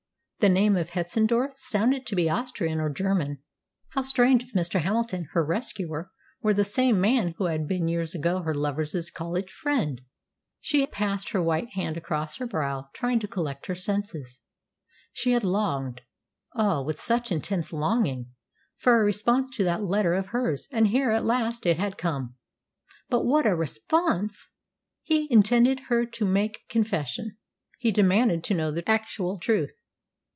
The 0.39 0.49
name 0.49 0.75
of 0.75 0.89
Hetzendorf 0.89 1.53
sounded 1.57 2.07
to 2.07 2.15
be 2.15 2.27
Austrian 2.27 2.79
or 2.79 2.89
German. 2.89 3.43
How 3.89 4.01
strange 4.01 4.41
if 4.41 4.53
Mr. 4.53 4.81
Hamilton 4.81 5.29
her 5.33 5.45
rescuer 5.45 6.09
were 6.41 6.53
the 6.55 6.63
same 6.63 6.99
man 6.99 7.35
who 7.37 7.45
had 7.45 7.67
been 7.67 7.87
years 7.87 8.15
ago 8.15 8.41
her 8.41 8.55
lover's 8.55 9.11
college 9.11 9.51
friend! 9.51 10.01
She 10.59 10.83
passed 10.87 11.29
her 11.29 11.43
white 11.43 11.69
hand 11.73 11.95
across 11.95 12.37
her 12.37 12.47
brow, 12.47 12.89
trying 12.91 13.19
to 13.19 13.27
collect 13.27 13.67
her 13.67 13.75
senses. 13.75 14.41
She 15.13 15.33
had 15.33 15.43
longed 15.43 16.01
ah, 16.55 16.81
with 16.81 16.99
such 16.99 17.29
an 17.31 17.35
intense 17.35 17.71
longing! 17.71 18.31
for 18.77 18.99
a 18.99 19.05
response 19.05 19.47
to 19.57 19.63
that 19.65 19.83
letter 19.83 20.15
of 20.15 20.29
hers, 20.29 20.67
and 20.71 20.87
here 20.87 21.11
at 21.11 21.23
last 21.23 21.67
it 21.67 21.77
had 21.77 21.99
come. 21.99 22.33
But 23.09 23.25
what 23.25 23.45
a 23.45 23.55
response! 23.55 24.49
He 25.03 25.27
intended 25.29 25.81
her 25.89 26.03
to 26.03 26.25
make 26.25 26.67
confession. 26.67 27.37
He 27.77 27.91
demanded 27.91 28.43
to 28.45 28.55
know 28.55 28.71
the 28.71 28.89
actual 28.89 29.37
truth. 29.37 29.79